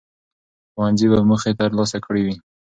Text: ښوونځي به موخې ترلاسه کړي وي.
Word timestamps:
ښوونځي 0.71 1.07
به 1.11 1.19
موخې 1.29 1.51
ترلاسه 1.59 1.97
کړي 2.05 2.21
وي. 2.25 2.35